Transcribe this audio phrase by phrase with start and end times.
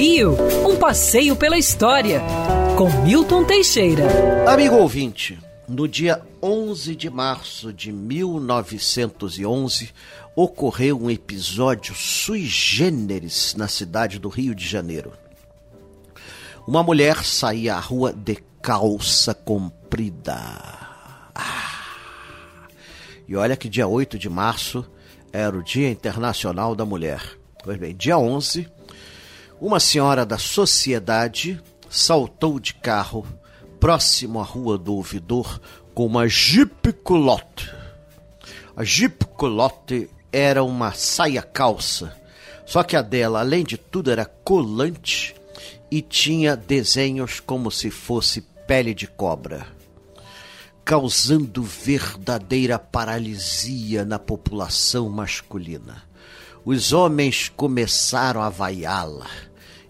[0.00, 2.22] Rio, um passeio pela história,
[2.76, 4.04] com Milton Teixeira.
[4.48, 5.36] Amigo ouvinte,
[5.66, 9.90] no dia 11 de março de 1911,
[10.36, 15.12] ocorreu um episódio sui generis na cidade do Rio de Janeiro.
[16.64, 20.38] Uma mulher saía à rua de calça comprida.
[21.34, 22.68] Ah.
[23.26, 24.88] E olha que dia 8 de março
[25.32, 27.20] era o Dia Internacional da Mulher.
[27.64, 28.77] Pois bem, dia 11,
[29.60, 31.60] uma senhora da sociedade
[31.90, 33.26] saltou de carro
[33.80, 35.60] próximo à Rua do Ouvidor
[35.94, 37.72] com uma Jeep Culotte.
[38.76, 42.16] A Jeep Culotte era uma saia calça,
[42.64, 45.34] só que a dela, além de tudo, era colante
[45.90, 49.66] e tinha desenhos como se fosse pele de cobra,
[50.84, 56.04] causando verdadeira paralisia na população masculina.
[56.64, 59.47] Os homens começaram a vaiá-la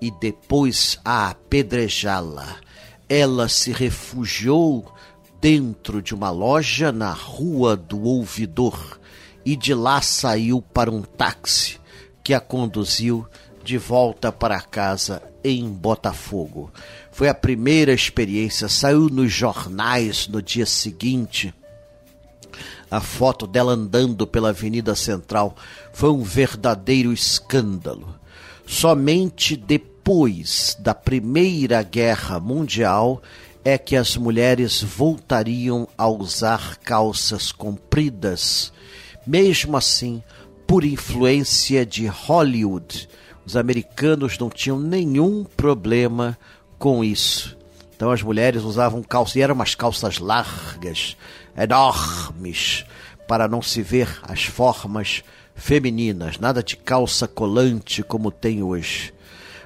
[0.00, 2.56] e depois a apedrejá-la.
[3.08, 4.92] Ela se refugiou
[5.40, 8.98] dentro de uma loja na Rua do Ouvidor
[9.44, 11.80] e de lá saiu para um táxi
[12.22, 13.26] que a conduziu
[13.64, 16.70] de volta para casa em Botafogo.
[17.10, 21.54] Foi a primeira experiência, saiu nos jornais no dia seguinte
[22.90, 25.54] a foto dela andando pela Avenida Central
[25.92, 28.18] foi um verdadeiro escândalo.
[28.66, 29.89] Somente depois
[30.80, 33.22] da Primeira Guerra Mundial
[33.64, 38.72] é que as mulheres voltariam a usar calças compridas.
[39.24, 40.20] Mesmo assim,
[40.66, 43.08] por influência de Hollywood,
[43.46, 46.36] os americanos não tinham nenhum problema
[46.76, 47.56] com isso.
[47.94, 51.16] Então as mulheres usavam calças, e eram umas calças largas,
[51.56, 52.84] enormes,
[53.28, 55.22] para não se ver as formas
[55.54, 59.12] femininas, nada de calça colante como tem hoje.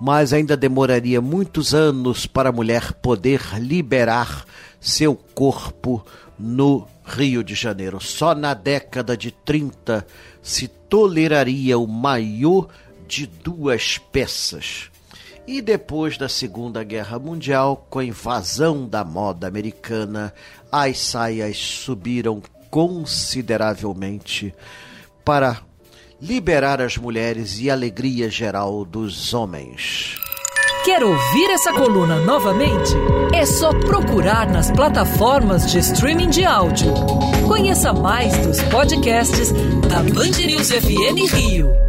[0.00, 4.44] Mas ainda demoraria muitos anos para a mulher poder liberar
[4.80, 6.04] seu corpo
[6.38, 8.00] no Rio de Janeiro.
[8.00, 10.06] Só na década de 30
[10.42, 12.68] se toleraria o maiô
[13.06, 14.90] de duas peças.
[15.46, 20.34] E depois da Segunda Guerra Mundial, com a invasão da moda americana,
[20.70, 24.52] as saias subiram consideravelmente
[25.24, 25.62] para
[26.20, 30.16] liberar as mulheres e alegria geral dos homens.
[30.84, 32.92] Quer ouvir essa coluna novamente?
[33.34, 36.94] É só procurar nas plataformas de streaming de áudio.
[37.46, 39.52] Conheça mais dos podcasts
[39.88, 41.85] da Band News FM Rio.